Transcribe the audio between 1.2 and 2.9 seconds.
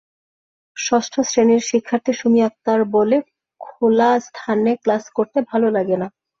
শ্রেণির শিক্ষার্থী সুমি আক্তার